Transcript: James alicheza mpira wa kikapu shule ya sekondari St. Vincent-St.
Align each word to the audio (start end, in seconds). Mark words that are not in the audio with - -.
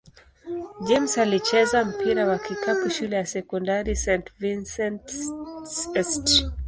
James 0.87 1.17
alicheza 1.17 1.85
mpira 1.85 2.27
wa 2.27 2.39
kikapu 2.39 2.89
shule 2.89 3.15
ya 3.15 3.25
sekondari 3.25 3.95
St. 3.95 4.31
Vincent-St. 4.39 6.51